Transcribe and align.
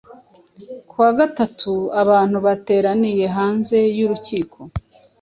Ku 0.89 0.95
wa 1.03 1.11
gatatu, 1.19 1.71
abantu 2.01 2.37
bateraniye 2.45 3.25
hanze 3.37 3.77
yurukiko 3.97 4.59